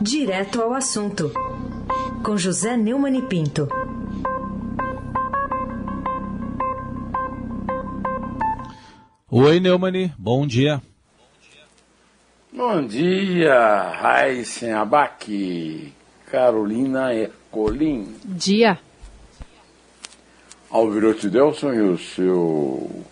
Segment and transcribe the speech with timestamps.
[0.00, 1.30] Direto ao assunto,
[2.24, 3.68] com José Neumann e Pinto.
[9.30, 10.80] Oi, Neumani, bom dia.
[12.50, 15.92] Bom dia, Raíssen Abac,
[16.30, 18.16] Carolina Ercolim.
[18.24, 18.78] Dia.
[20.70, 23.04] Alvirote Delson e o seu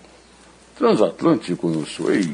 [0.74, 2.26] transatlântico no Suez.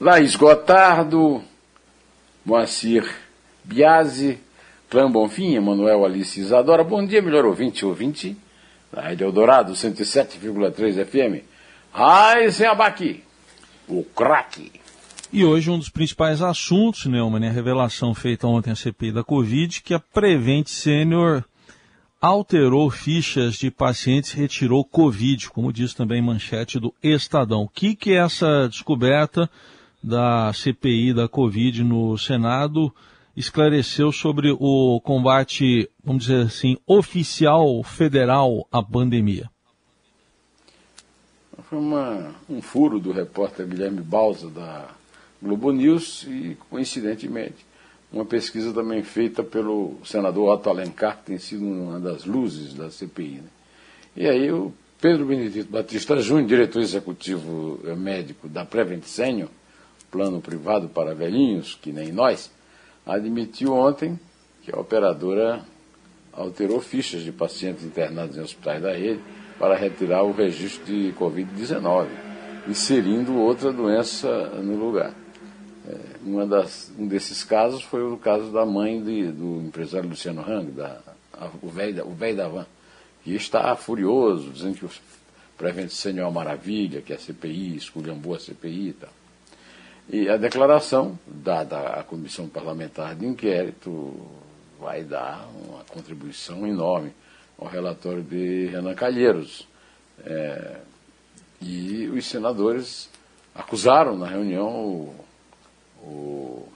[0.00, 1.42] Laís Gotardo,
[2.44, 3.04] Moacir
[3.64, 4.38] Biasi,
[4.88, 6.84] Clã Bonfim, Emanuel Alice Isadora.
[6.84, 8.36] Bom dia, melhor ouvinte, ouvinte
[8.92, 11.44] da Rádio Eldorado, 107,3 FM.
[11.92, 13.24] Raizen Abaqui,
[13.88, 14.70] o craque.
[15.32, 19.24] E hoje um dos principais assuntos, Neumann, é a revelação feita ontem à CPI da
[19.24, 21.42] Covid, que a Prevent Senior
[22.20, 27.62] alterou fichas de pacientes e retirou Covid, como diz também manchete do Estadão.
[27.62, 29.50] O que, que é essa descoberta
[30.02, 32.92] da CPI da Covid no Senado
[33.36, 39.48] esclareceu sobre o combate, vamos dizer assim, oficial federal à pandemia?
[41.68, 44.88] Foi uma, um furo do repórter Guilherme Balsa da
[45.40, 47.66] Globo News e, coincidentemente,
[48.12, 52.90] uma pesquisa também feita pelo senador Otto Alencar, que tem sido uma das luzes da
[52.90, 53.42] CPI.
[53.42, 53.48] Né?
[54.16, 59.48] E aí o Pedro Benedito Batista Júnior, diretor executivo eh, médico da Prevent Senior,
[60.10, 62.50] plano privado para velhinhos, que nem nós,
[63.06, 64.18] admitiu ontem
[64.62, 65.64] que a operadora
[66.32, 69.20] alterou fichas de pacientes internados em hospitais da rede
[69.58, 72.06] para retirar o registro de Covid-19,
[72.68, 75.14] inserindo outra doença no lugar.
[75.88, 80.42] É, uma das, um desses casos foi o caso da mãe de, do empresário Luciano
[80.42, 81.00] Hang, da,
[81.32, 82.66] a, o velho da van,
[83.24, 84.90] que está furioso, dizendo que o
[85.56, 89.10] Prevent Senior é uma maravilha, que a CPI esculhambou a CPI e tal.
[90.10, 94.18] E a declaração dada à Comissão Parlamentar de Inquérito
[94.80, 97.12] vai dar uma contribuição enorme
[97.58, 99.68] ao relatório de Renan Calheiros.
[100.24, 100.80] É,
[101.60, 103.10] e os senadores
[103.54, 105.14] acusaram na reunião o,
[106.02, 106.68] o,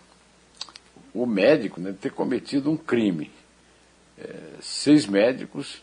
[1.14, 3.30] o médico né, de ter cometido um crime.
[4.18, 5.82] É, seis médicos,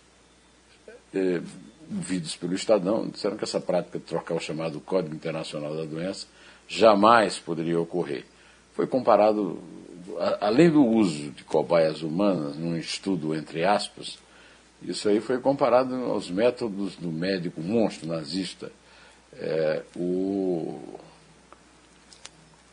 [1.15, 1.41] é,
[1.89, 6.27] ouvidos pelo Estadão, disseram que essa prática de trocar o chamado Código Internacional da Doença
[6.69, 8.23] jamais poderia ocorrer.
[8.73, 9.59] Foi comparado,
[10.39, 14.19] além do uso de cobaias humanas, num estudo entre aspas,
[14.81, 18.71] isso aí foi comparado aos métodos do médico monstro nazista,
[19.33, 20.79] é, o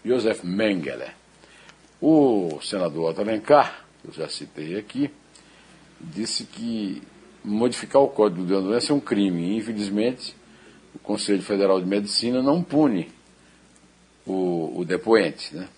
[0.04, 1.10] Josef Mengele.
[2.00, 5.10] O senador Otto Alencar, que eu já citei aqui,
[5.98, 7.02] disse que
[7.42, 9.56] modificar o Código de Doença é um crime.
[9.56, 10.36] Infelizmente,
[10.94, 13.15] o Conselho Federal de Medicina não pune
[14.26, 15.54] o, o depoente.
[15.54, 15.68] Né?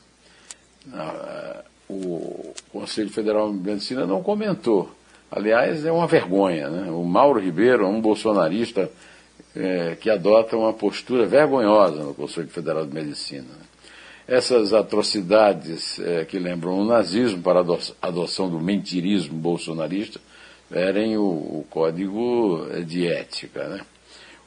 [0.92, 4.90] Ah, o Conselho Federal de Medicina não comentou.
[5.30, 6.68] Aliás, é uma vergonha.
[6.68, 6.90] Né?
[6.90, 8.90] O Mauro Ribeiro é um bolsonarista
[9.54, 13.42] é, que adota uma postura vergonhosa no Conselho Federal de Medicina.
[13.42, 13.64] Né?
[14.26, 20.20] Essas atrocidades é, que lembram o nazismo para a adoção do mentirismo bolsonarista
[20.68, 23.68] ferem o, o, código de ética.
[23.68, 23.80] Né?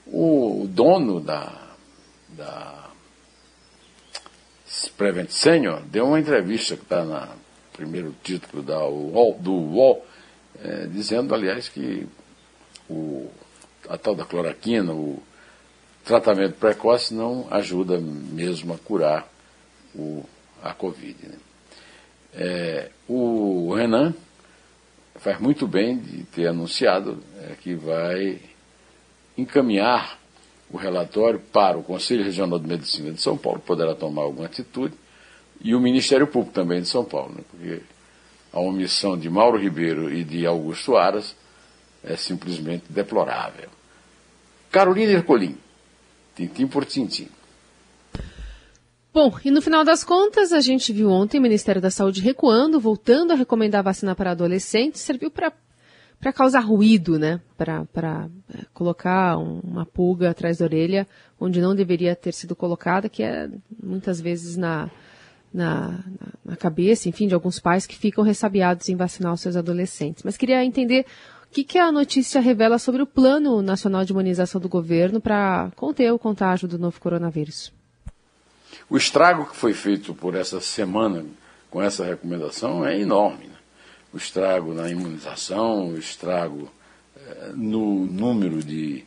[0.05, 1.51] O dono da,
[2.29, 2.90] da
[4.97, 7.27] Prevent Senior deu uma entrevista que está no
[7.73, 10.05] primeiro título da UOL, do UOL,
[10.63, 12.07] é, dizendo, aliás, que
[12.89, 13.29] o,
[13.89, 15.21] a tal da cloroquina, o
[16.05, 19.27] tratamento precoce não ajuda mesmo a curar
[19.93, 20.23] o,
[20.63, 21.17] a Covid.
[21.27, 21.37] Né?
[22.33, 24.13] É, o Renan
[25.15, 28.39] faz muito bem de ter anunciado é, que vai
[29.37, 30.20] encaminhar
[30.71, 34.93] o relatório para o Conselho Regional de Medicina de São Paulo, poderá tomar alguma atitude,
[35.63, 37.81] e o Ministério Público também de São Paulo, né, porque
[38.51, 41.35] a omissão de Mauro Ribeiro e de Augusto Aras
[42.03, 43.69] é simplesmente deplorável.
[44.71, 45.57] Carolina Ercolim,
[46.35, 47.27] tintim por tintim.
[49.13, 52.79] Bom, e no final das contas, a gente viu ontem o Ministério da Saúde recuando,
[52.79, 55.51] voltando a recomendar a vacina para adolescentes, serviu para
[56.21, 57.41] para causar ruído, né?
[57.57, 61.07] Para é, colocar um, uma pulga atrás da orelha
[61.39, 63.49] onde não deveria ter sido colocada, que é
[63.81, 64.89] muitas vezes na,
[65.51, 65.99] na,
[66.45, 70.21] na cabeça, enfim, de alguns pais que ficam ressabiados em vacinar os seus adolescentes.
[70.23, 71.07] Mas queria entender
[71.47, 75.71] o que, que a notícia revela sobre o Plano Nacional de Imunização do governo para
[75.75, 77.73] conter o contágio do novo coronavírus.
[78.87, 81.25] O estrago que foi feito por essa semana
[81.71, 83.50] com essa recomendação é enorme
[84.13, 86.69] o estrago na imunização, o estrago
[87.15, 89.03] eh, no número de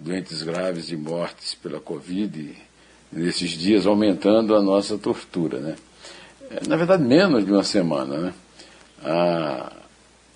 [0.00, 2.56] doentes graves e mortes pela Covid,
[3.12, 5.58] nesses dias aumentando a nossa tortura.
[5.58, 5.76] Né?
[6.66, 8.16] Na verdade, menos de uma semana.
[8.18, 8.34] Né?
[9.04, 9.72] A,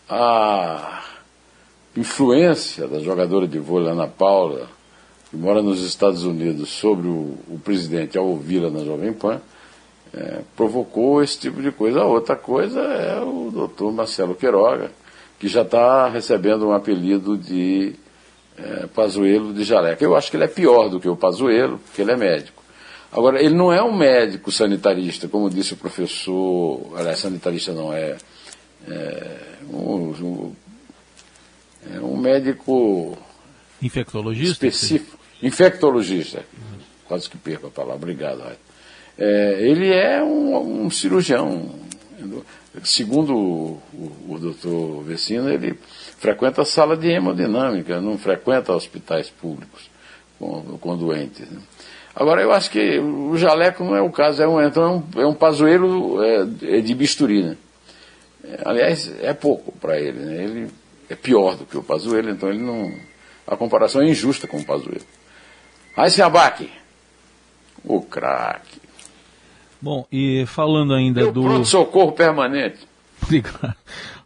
[0.08, 1.04] a
[1.96, 4.68] influência da jogadora de vôlei Ana Paula,
[5.30, 9.40] que mora nos Estados Unidos, sobre o, o presidente ao ouvi-la na Jovem Pan,
[10.14, 12.00] é, provocou esse tipo de coisa.
[12.00, 14.90] A outra coisa é o doutor Marcelo Queiroga,
[15.38, 17.94] que já está recebendo um apelido de
[18.56, 20.04] é, Pazuelo de Jaleca.
[20.04, 22.62] Eu acho que ele é pior do que o Pazuelo, porque ele é médico.
[23.10, 28.16] Agora, ele não é um médico sanitarista, como disse o professor, aliás, sanitarista não é,
[28.88, 29.38] é
[29.70, 30.56] um, um,
[31.94, 33.18] é um médico
[33.82, 36.78] infectologista específico, infectologista, uhum.
[37.06, 38.42] quase que perco a palavra, obrigado.
[39.18, 41.70] É, ele é um, um cirurgião,
[42.82, 45.78] segundo o, o, o doutor Vecina, ele
[46.18, 49.90] frequenta a sala de hemodinâmica, não frequenta hospitais públicos
[50.38, 51.48] com, com doentes.
[51.50, 51.60] Né?
[52.14, 55.22] Agora, eu acho que o jaleco não é o caso, é um, então é um,
[55.22, 57.42] é um pazoeiro é, é de bisturi.
[57.42, 57.56] Né?
[58.44, 60.18] É, aliás, é pouco para ele.
[60.18, 60.44] Né?
[60.44, 60.70] Ele
[61.08, 62.92] é pior do que o pazoeiro, então ele não.
[63.46, 65.04] A comparação é injusta com o pazoeiro.
[65.96, 66.70] Aí se abaque.
[67.84, 68.80] O craque.
[69.82, 71.42] Bom, e falando ainda do.
[71.42, 72.86] Pronto-socorro permanente.
[73.20, 73.74] Obrigado.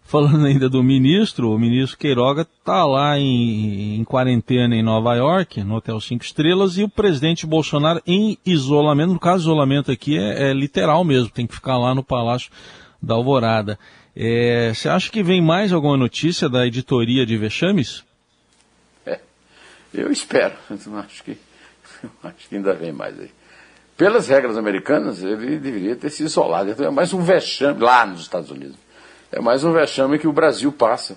[0.04, 5.64] Falando ainda do ministro, o ministro Queiroga está lá em, em, quarentena em Nova York,
[5.64, 9.14] no Hotel Cinco Estrelas, e o presidente Bolsonaro em isolamento.
[9.14, 12.52] No caso, isolamento aqui é, é literal mesmo, tem que ficar lá no Palácio
[13.02, 13.78] da Alvorada.
[14.14, 18.04] É, você acha que vem mais alguma notícia da editoria de Vexames?
[19.04, 19.18] É,
[19.92, 20.54] eu espero.
[20.70, 21.36] Acho que,
[22.22, 23.30] acho que ainda vem mais aí.
[23.96, 26.70] Pelas regras americanas, ele deveria ter se isolado.
[26.70, 28.86] Então é mais um vexame lá nos Estados Unidos
[29.30, 31.16] é mais um vexame que o Brasil passa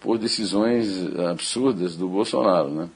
[0.00, 0.88] por decisões
[1.18, 2.88] absurdas do Bolsonaro, né?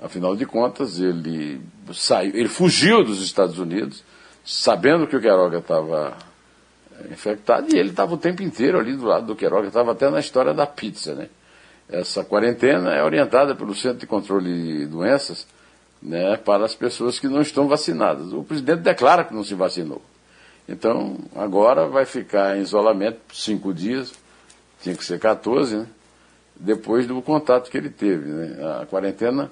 [0.00, 1.60] Afinal de contas, ele
[1.92, 4.04] saiu, ele fugiu dos Estados Unidos,
[4.44, 6.16] sabendo que o Queiroga estava
[7.00, 10.10] é, infectado, e ele estava o tempo inteiro ali do lado do Queiroga, estava até
[10.10, 11.28] na história da pizza, né?
[11.88, 15.46] Essa quarentena é orientada pelo Centro de Controle de Doenças,
[16.02, 18.32] né, para as pessoas que não estão vacinadas.
[18.32, 20.02] O presidente declara que não se vacinou.
[20.68, 24.12] Então, agora vai ficar em isolamento cinco dias,
[24.80, 25.86] tinha que ser 14, né?
[26.56, 28.28] Depois do contato que ele teve.
[28.28, 28.80] Né?
[28.80, 29.50] A quarentena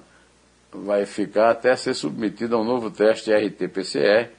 [0.71, 4.29] vai ficar até ser submetida a um novo teste RT-PCR,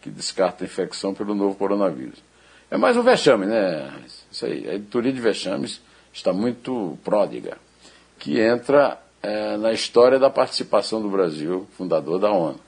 [0.00, 2.22] que descarta a infecção pelo novo coronavírus.
[2.70, 3.92] É mais um vexame, né?
[4.30, 4.68] Isso aí.
[4.68, 5.80] A editoria de vexames
[6.12, 7.58] está muito pródiga,
[8.18, 12.60] que entra é, na história da participação do Brasil, fundador da ONU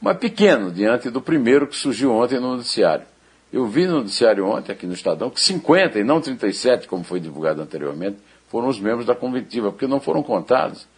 [0.00, 3.04] mas pequeno diante do primeiro que surgiu ontem no noticiário.
[3.52, 7.20] Eu vi no noticiário ontem, aqui no Estadão, que 50 e não 37, como foi
[7.20, 8.16] divulgado anteriormente,
[8.48, 10.88] foram os membros da conventiva, porque não foram contados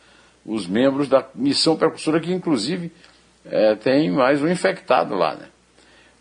[0.45, 2.93] os membros da missão percussora, que inclusive
[3.45, 5.35] é, tem mais um infectado lá.
[5.35, 5.47] Né?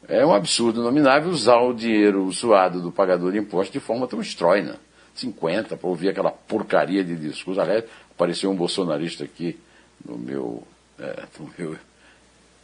[0.08, 4.22] É um absurdo nominável usar o dinheiro suado do pagador de impostos de forma tão
[4.22, 4.78] estróina.
[5.16, 7.60] 50 para ouvir aquela porcaria de discurso.
[7.62, 9.58] Aliás, apareceu um bolsonarista aqui
[10.06, 10.64] no meu,
[11.00, 11.78] é, no meu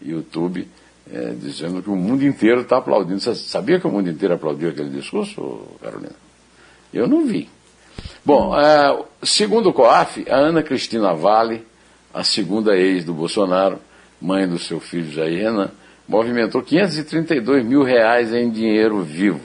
[0.02, 0.68] YouTube
[1.12, 3.20] é, dizendo que o mundo inteiro está aplaudindo.
[3.20, 6.16] Você sabia que o mundo inteiro aplaudiu aquele discurso, Carolina?
[6.94, 7.50] Eu não vi.
[8.24, 11.66] Bom, é, segundo o COAF, a Ana Cristina Vale,
[12.14, 13.80] a segunda ex do Bolsonaro,
[14.22, 15.72] mãe do seu filho Jair Renan,
[16.08, 19.42] movimentou 532 mil reais em dinheiro vivo.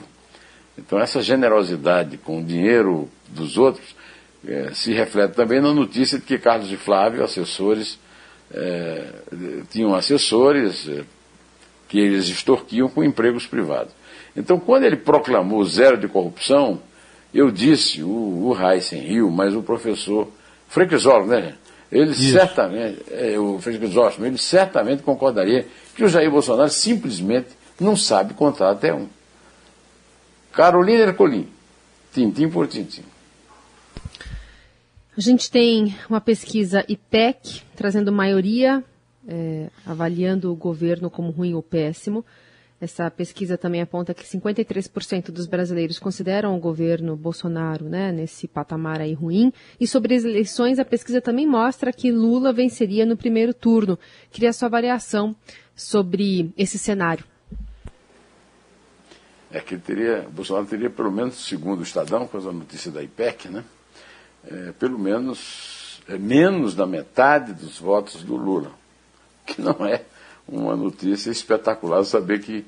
[0.77, 3.95] Então essa generosidade com o dinheiro dos outros
[4.47, 7.97] é, se reflete também na notícia de que Carlos e Flávio, assessores,
[8.53, 9.07] é,
[9.71, 11.03] tinham assessores é,
[11.87, 13.93] que eles extorquiam com empregos privados.
[14.35, 16.81] Então, quando ele proclamou zero de corrupção,
[17.33, 18.09] eu disse, o,
[18.47, 20.27] o Heisen riu, mas o professor
[20.67, 21.55] Frequisólogo, né?
[21.91, 22.31] Ele Isso.
[22.31, 27.49] certamente, é, o Frequisólogo, ele certamente concordaria que o Jair Bolsonaro simplesmente
[27.79, 29.07] não sabe contar até um.
[30.53, 31.47] Carolina Ercolim,
[32.13, 33.01] tintim por tintim.
[35.17, 38.83] A gente tem uma pesquisa IPEC trazendo maioria,
[39.27, 42.23] é, avaliando o governo como ruim ou péssimo.
[42.79, 49.01] Essa pesquisa também aponta que 53% dos brasileiros consideram o governo Bolsonaro né, nesse patamar
[49.01, 49.51] aí ruim.
[49.79, 53.97] E sobre as eleições, a pesquisa também mostra que Lula venceria no primeiro turno.
[54.29, 55.35] Queria sua avaliação
[55.75, 57.25] sobre esse cenário.
[59.53, 63.49] É que teria, Bolsonaro teria pelo menos, segundo o Estadão, com a notícia da IPEC,
[63.49, 63.63] né?
[64.49, 68.71] é, pelo menos é, menos da metade dos votos do Lula,
[69.45, 70.01] que não é
[70.47, 72.65] uma notícia espetacular saber que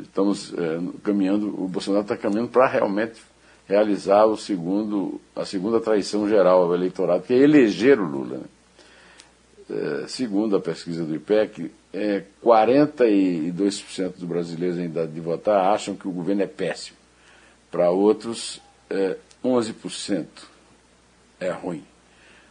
[0.00, 3.22] estamos é, caminhando, o Bolsonaro está caminhando para realmente
[3.68, 8.38] realizar o segundo, a segunda traição geral ao eleitorado, que é eleger o Lula.
[8.38, 8.44] Né?
[9.70, 15.96] é, segundo a pesquisa do IPEC, é, 42% dos brasileiros em idade de votar acham
[15.96, 16.98] que o governo é péssimo.
[17.70, 18.60] Para outros,
[18.90, 20.26] é, 11%
[21.40, 21.82] é ruim.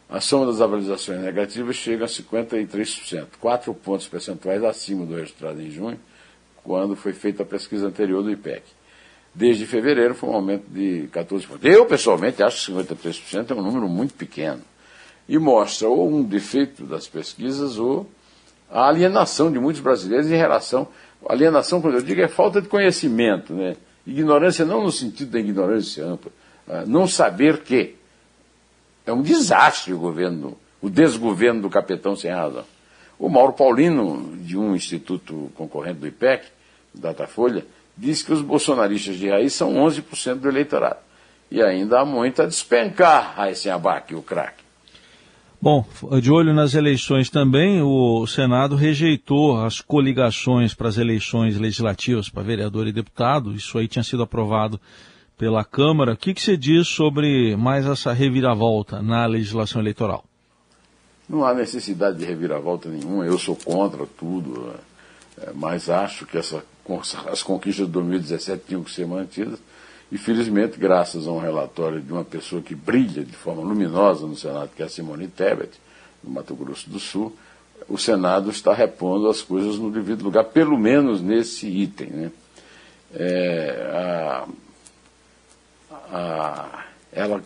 [0.10, 5.70] A soma das avaliações negativas chega a 53%, 4 pontos percentuais acima do resultado em
[5.70, 6.00] junho,
[6.64, 8.64] quando foi feita a pesquisa anterior do IPEC.
[9.34, 11.60] Desde fevereiro foi um aumento de 14%.
[11.62, 14.62] Eu, pessoalmente, acho que 53% é um número muito pequeno.
[15.30, 18.10] E mostra ou um defeito das pesquisas ou
[18.72, 20.88] a alienação de muitos brasileiros em relação.
[21.28, 23.54] Alienação, quando eu digo, é falta de conhecimento.
[23.54, 23.76] Né?
[24.06, 26.32] Ignorância não no sentido da ignorância ampla.
[26.68, 27.96] Ah, não saber que.
[29.06, 32.66] É um desastre o governo, o desgoverno do capitão sem razão.
[33.20, 36.48] O Mauro Paulino, de um instituto concorrente do IPEC,
[36.92, 37.64] Datafolha,
[37.96, 41.00] diz que os bolsonaristas de raiz são 11% do eleitorado.
[41.52, 43.36] E ainda há muito a despencar
[43.72, 44.65] Abac, o craque.
[45.66, 45.84] Bom,
[46.22, 52.44] de olho nas eleições também, o Senado rejeitou as coligações para as eleições legislativas para
[52.44, 53.52] vereador e deputado.
[53.52, 54.80] Isso aí tinha sido aprovado
[55.36, 56.14] pela Câmara.
[56.14, 60.24] O que, que você diz sobre mais essa reviravolta na legislação eleitoral?
[61.28, 63.26] Não há necessidade de reviravolta nenhuma.
[63.26, 64.72] Eu sou contra tudo,
[65.42, 66.64] é, mas acho que essa
[67.28, 69.58] as conquistas de 2017 tinham que ser mantidas.
[70.12, 74.36] E, felizmente, graças a um relatório de uma pessoa que brilha de forma luminosa no
[74.36, 75.72] Senado, que é a Simone Tebet,
[76.24, 77.36] no Mato Grosso do Sul,
[77.90, 82.08] o Senado está repondo as coisas no devido lugar, pelo menos nesse item.
[82.08, 82.32] Né?
[83.14, 84.48] É, a,
[86.12, 87.42] a, ela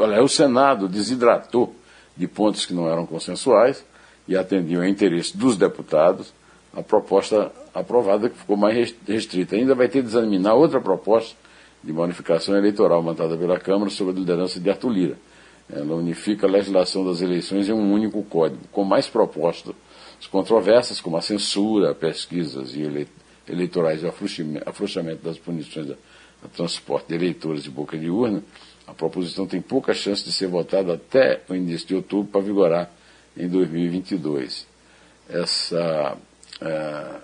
[0.00, 1.74] olha, o Senado desidratou
[2.16, 3.84] de pontos que não eram consensuais
[4.26, 6.32] e atendiam ao interesse dos deputados
[6.72, 9.54] a proposta aprovada, que ficou mais restrita.
[9.54, 11.36] Ainda vai ter de examinar outra proposta
[11.84, 15.18] de modificação eleitoral montada pela Câmara sob a liderança de Arthur Lira.
[15.70, 19.74] Ela unifica a legislação das eleições em um único código, com mais propostas
[20.30, 23.06] controversas, como a censura, pesquisas e
[23.46, 28.42] eleitorais e afrouxamento das punições a, transporte de eleitores de boca de urna.
[28.86, 32.90] A proposição tem pouca chance de ser votada até o início de outubro para vigorar
[33.36, 34.66] em 2022.
[35.28, 36.16] Essa
[36.60, 37.20] é,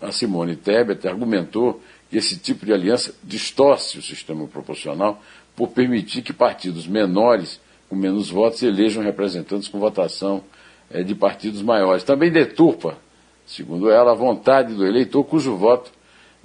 [0.00, 1.80] a Simone Tebet argumentou
[2.12, 5.20] esse tipo de aliança distorce o sistema proporcional
[5.54, 10.44] por permitir que partidos menores, com menos votos, elejam representantes com votação
[10.90, 12.04] é, de partidos maiores.
[12.04, 12.98] Também deturpa,
[13.46, 15.90] segundo ela, a vontade do eleitor cujo voto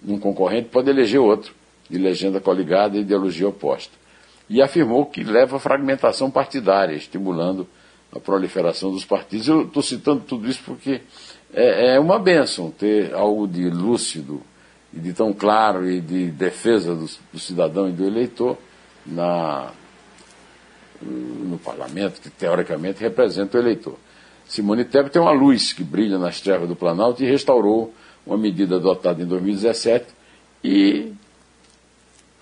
[0.02, 1.54] num concorrente pode eleger outro,
[1.90, 3.94] de legenda coligada e ideologia oposta.
[4.50, 7.68] E afirmou que leva à fragmentação partidária, estimulando
[8.12, 9.48] a proliferação dos partidos.
[9.48, 11.02] Eu estou citando tudo isso porque
[11.54, 14.42] é, é uma bênção ter algo de lúcido
[14.94, 18.58] e de tão claro e de defesa do, do cidadão e do eleitor
[19.06, 19.72] na,
[21.02, 23.98] no parlamento, que teoricamente representa o eleitor.
[24.46, 27.94] Simone Tebet tem uma luz que brilha nas trevas do Planalto e restaurou
[28.26, 30.08] uma medida adotada em 2017
[30.64, 31.14] e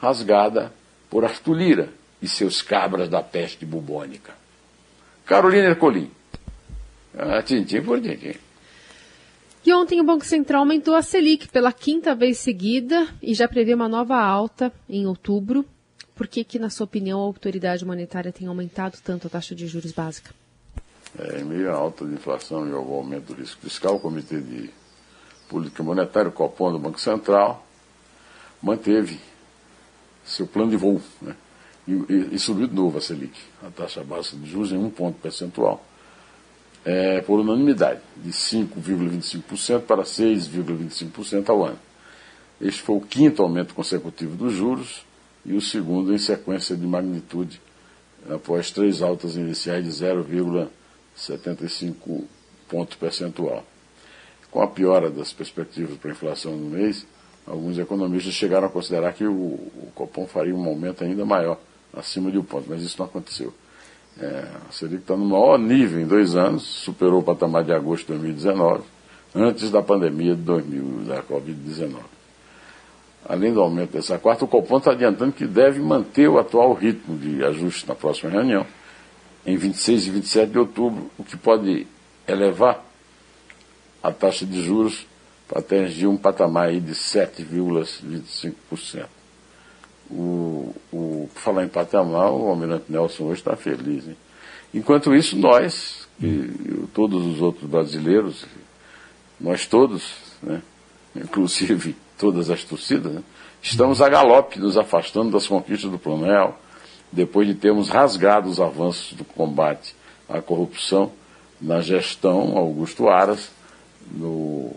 [0.01, 0.73] rasgada
[1.09, 1.89] por Arthur Lira
[2.21, 4.33] e seus cabras da peste bubônica.
[5.25, 6.11] Carolina Ercolim.
[7.17, 8.33] Ah, tintim por tintim.
[9.65, 13.73] E ontem o Banco Central aumentou a Selic pela quinta vez seguida e já prevê
[13.73, 15.65] uma nova alta em outubro.
[16.15, 19.67] Por que, que, na sua opinião, a autoridade monetária tem aumentado tanto a taxa de
[19.67, 20.33] juros básica?
[21.17, 24.39] É, em meio à alta de inflação e ao aumento do risco fiscal, o Comitê
[24.39, 24.69] de
[25.49, 27.65] Política Monetária, o Copom do Banco Central,
[28.61, 29.19] manteve
[30.23, 31.35] seu plano de voo né?
[31.87, 34.89] e, e, e subiu de novo a Selic, a taxa básica de juros em um
[34.89, 35.83] ponto percentual
[36.85, 41.79] é, por unanimidade, de 5,25% para 6,25% ao ano.
[42.61, 45.05] Este foi o quinto aumento consecutivo dos juros
[45.45, 47.61] e o segundo em sequência de magnitude,
[48.29, 52.25] após três altas iniciais de 0,75
[52.67, 53.63] ponto percentual.
[54.51, 57.05] Com a piora das perspectivas para a inflação no mês,
[57.45, 61.59] alguns economistas chegaram a considerar que o, o Copom faria um aumento ainda maior,
[61.93, 63.53] acima de um ponto, mas isso não aconteceu.
[64.17, 68.07] É, a Selic está no maior nível em dois anos, superou o patamar de agosto
[68.07, 68.83] de 2019,
[69.35, 71.95] antes da pandemia de 2000, da Covid-19.
[73.25, 77.17] Além do aumento dessa quarta, o Copom está adiantando que deve manter o atual ritmo
[77.17, 78.65] de ajuste na próxima reunião,
[79.45, 81.87] em 26 e 27 de outubro, o que pode
[82.27, 82.83] elevar
[84.01, 85.05] a taxa de juros
[85.47, 89.18] para atingir um patamar aí de 7,25%.
[90.11, 94.07] O, o, por falar em patamar, o Almirante Nelson hoje está feliz.
[94.07, 94.17] Hein?
[94.73, 98.45] Enquanto isso, nós, e, todos os outros brasileiros,
[99.39, 100.61] nós todos, né,
[101.15, 103.23] inclusive todas as torcidas, né,
[103.61, 106.57] estamos a galope nos afastando das conquistas do Planel,
[107.11, 109.95] depois de termos rasgado os avanços do combate
[110.27, 111.11] à corrupção,
[111.59, 113.51] na gestão Augusto Aras,
[114.11, 114.71] no,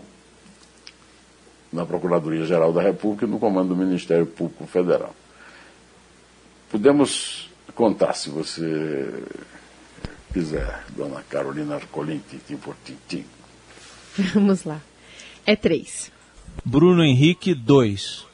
[1.71, 5.13] na Procuradoria-Geral da República e no comando do Ministério Público Federal.
[6.73, 9.23] Podemos contar, se você
[10.33, 13.23] quiser, dona Carolina Arcolim, tintim por tintim.
[14.33, 14.81] Vamos lá.
[15.45, 16.11] É três.
[16.65, 18.25] Bruno Henrique, dois.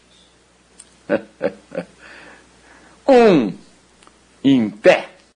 [3.06, 3.54] um,
[4.42, 5.10] em pé.